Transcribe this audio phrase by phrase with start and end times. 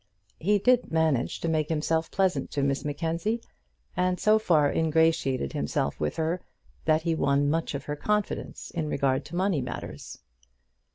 [0.39, 3.39] He did manage to make himself pleasant to Miss Mackenzie,
[3.95, 6.41] and so far ingratiated himself with her
[6.85, 10.17] that he won much of her confidence in regard to money matters.